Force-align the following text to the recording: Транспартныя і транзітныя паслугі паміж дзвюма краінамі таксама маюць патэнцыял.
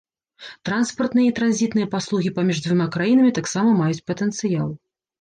Транспартныя 0.69 1.27
і 1.33 1.35
транзітныя 1.41 1.87
паслугі 1.93 2.33
паміж 2.41 2.65
дзвюма 2.69 2.91
краінамі 2.99 3.37
таксама 3.39 3.79
маюць 3.85 4.03
патэнцыял. 4.13 4.79